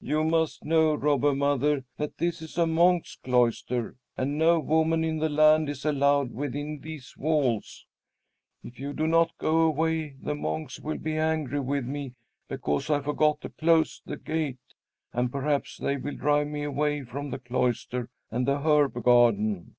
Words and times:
"You 0.00 0.24
must 0.24 0.64
know, 0.64 0.94
Robber 0.94 1.34
Mother, 1.34 1.84
that 1.98 2.16
this 2.16 2.40
is 2.40 2.56
a 2.56 2.66
monks' 2.66 3.16
cloister, 3.16 3.96
and 4.16 4.38
no 4.38 4.58
woman 4.58 5.04
in 5.04 5.18
the 5.18 5.28
land 5.28 5.68
is 5.68 5.84
allowed 5.84 6.32
within 6.32 6.80
these 6.80 7.14
walls. 7.18 7.84
If 8.64 8.80
you 8.80 8.94
do 8.94 9.06
not 9.06 9.36
go 9.36 9.60
away, 9.60 10.16
the 10.22 10.34
monks 10.34 10.80
will 10.80 10.96
be 10.96 11.18
angry 11.18 11.60
with 11.60 11.84
me 11.84 12.14
because 12.48 12.88
I 12.88 13.02
forgot 13.02 13.42
to 13.42 13.50
close 13.50 14.00
the 14.06 14.16
gate, 14.16 14.56
and 15.12 15.30
perhaps 15.30 15.76
they 15.76 15.98
will 15.98 16.16
drive 16.16 16.46
me 16.46 16.62
away 16.62 17.02
from 17.04 17.28
the 17.28 17.38
cloister 17.38 18.08
and 18.30 18.48
the 18.48 18.60
herb 18.62 19.02
garden." 19.04 19.76